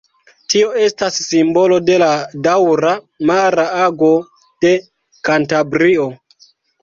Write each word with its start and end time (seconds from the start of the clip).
Tio 0.51 0.69
estas 0.85 1.17
simbolo 1.25 1.77
de 1.89 1.97
la 2.03 2.07
daŭra 2.47 2.95
mara 3.31 3.67
ago 3.87 4.11
de 4.65 4.71
Kantabrio. 5.29 6.09